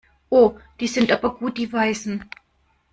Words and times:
Oh, 0.31 0.57
die 0.79 0.87
sind 0.87 1.11
aber 1.11 1.35
gut 1.37 1.59
die 1.59 1.71
Weißen. 1.71 2.27